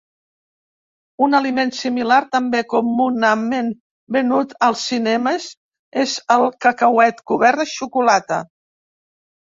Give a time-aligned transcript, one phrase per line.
[1.25, 3.71] Un aliment similar, també comunament
[4.17, 5.49] venut als cinemes,
[6.09, 8.47] és el cacauet cobert de xocolata.